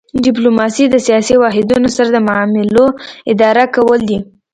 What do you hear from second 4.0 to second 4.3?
دي